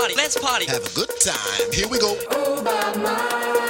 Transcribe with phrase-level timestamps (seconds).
[0.00, 0.64] party, let's party.
[0.66, 1.72] Have a good time.
[1.72, 2.16] Here we go.
[2.16, 3.69] Soñé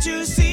[0.00, 0.49] To see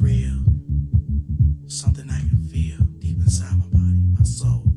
[0.00, 0.38] real,
[1.66, 4.73] something I can feel deep inside my body, my soul.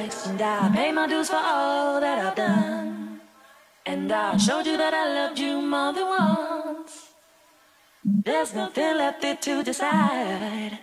[0.00, 0.26] Twice.
[0.26, 3.20] And I pay my dues for all that I've done.
[3.86, 7.08] And I showed you that I loved you more than once.
[8.04, 10.78] There's nothing left there to decide.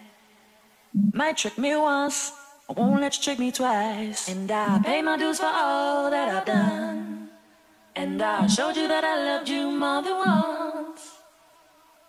[1.14, 2.32] Might trick me once,
[2.70, 4.28] I won't let you trick me twice.
[4.30, 7.30] And I pay my dues for all that I've done.
[7.96, 11.18] And I showed you that I loved you more than once.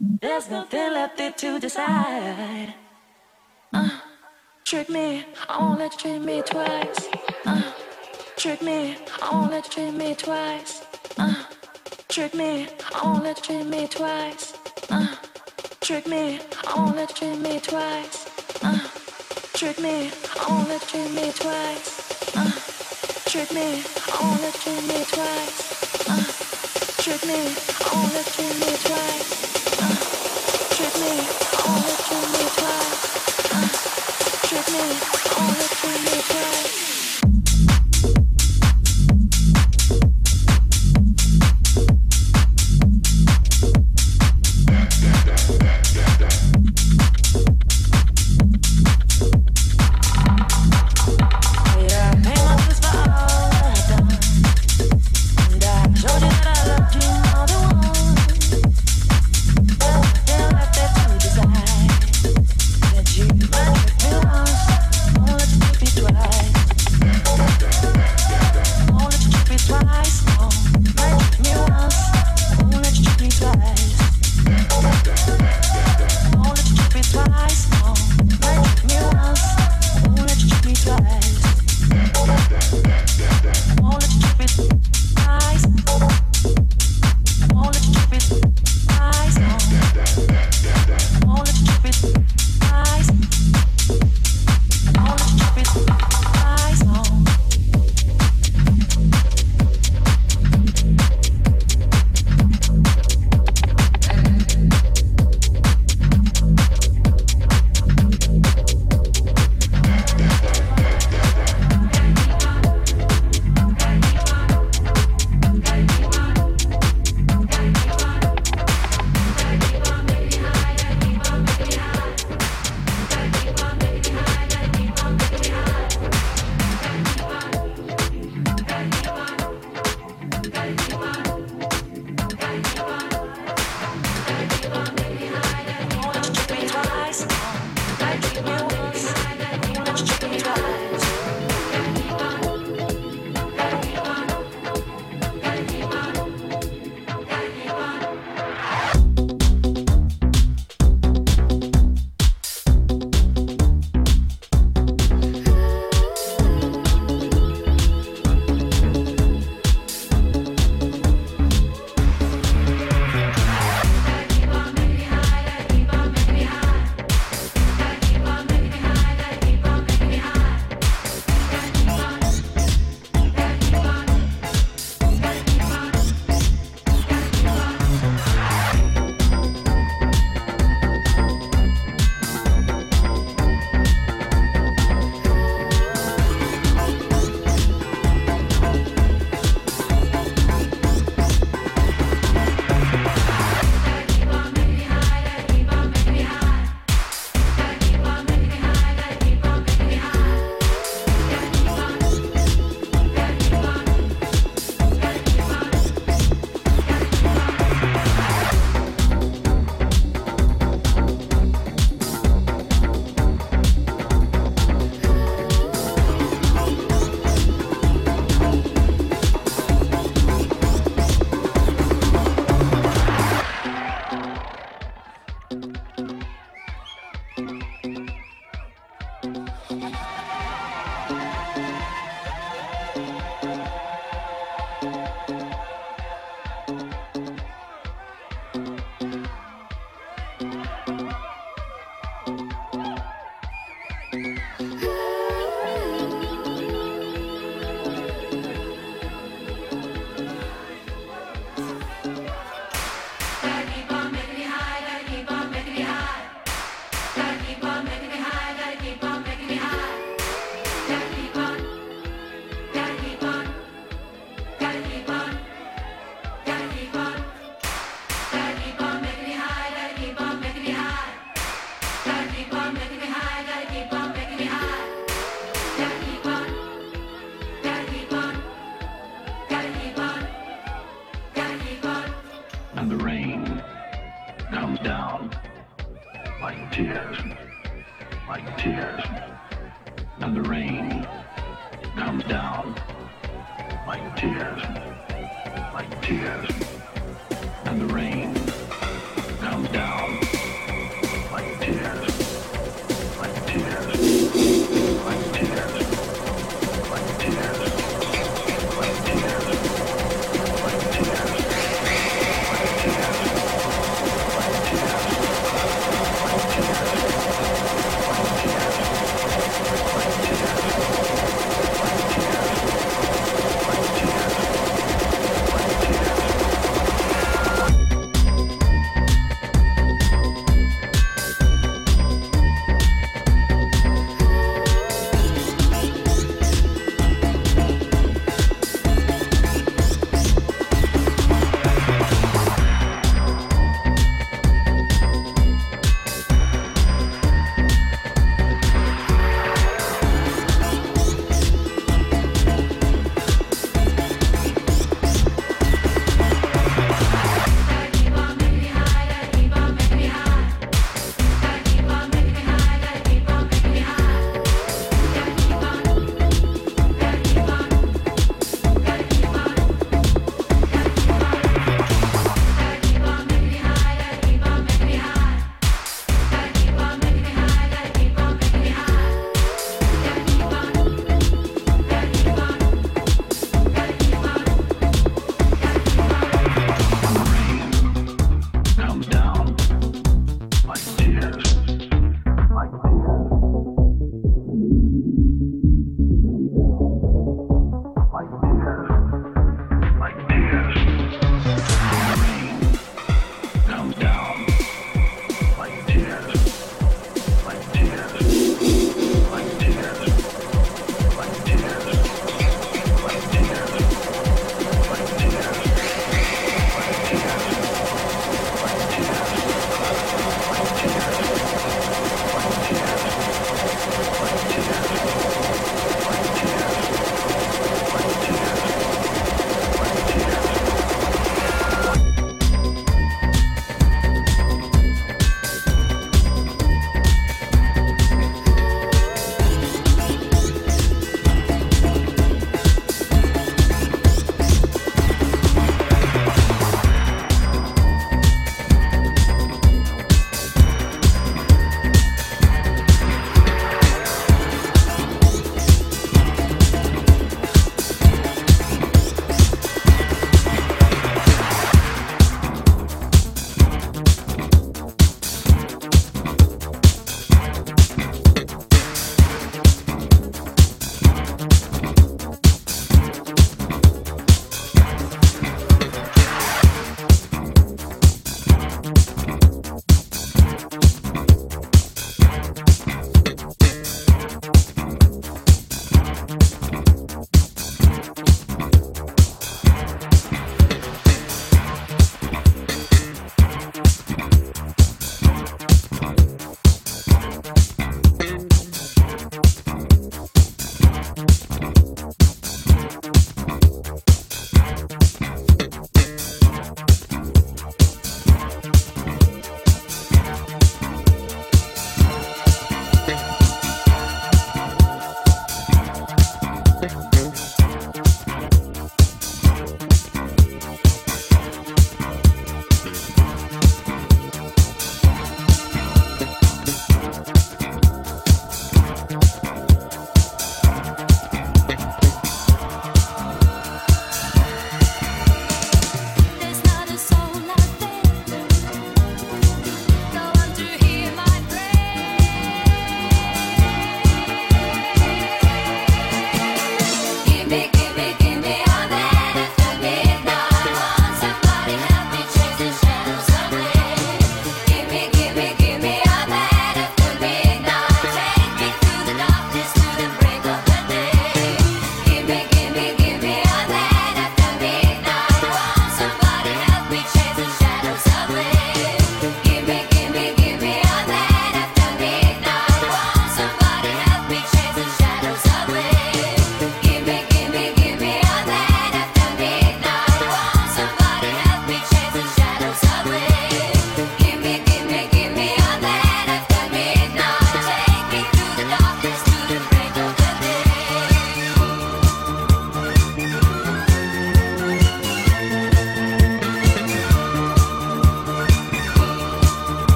[0.00, 2.74] There's nothing left there to decide.
[3.72, 3.88] Uh,
[4.66, 7.08] trick me, I won't let you trick me twice.
[7.44, 7.62] Uh,
[8.36, 10.82] trick me, I won't let you trick me twice.
[11.16, 11.44] Uh,
[12.08, 14.54] trick me, I won't let you trick me twice.
[14.90, 15.14] Uh,
[15.80, 18.26] trick me, I won't let you trick me twice.
[18.60, 18.78] Uh,
[19.54, 22.34] trick me, I won't let you trick me twice.
[22.34, 22.50] Uh,
[23.30, 25.56] trick me, I won't let you trick me twice.
[26.10, 26.24] Uh,
[27.02, 29.30] trick me, I won't let you trick me twice.
[29.78, 29.94] Uh,
[30.74, 31.12] trick me,
[31.54, 33.02] I won't let you trick me twice.
[33.54, 34.15] Uh,
[34.46, 36.95] trick me, I won't let you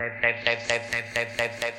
[0.00, 1.69] type type type type type type type